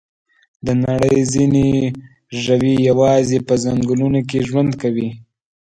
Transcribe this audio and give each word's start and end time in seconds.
د 0.65 0.67
نړۍ 0.85 1.17
ځینې 1.33 1.67
ژوي 2.43 2.73
یوازې 2.89 3.37
په 3.47 3.53
ځنګلونو 3.63 4.19
کې 4.29 4.39
ژوند 4.49 4.71
کوي. 4.81 5.09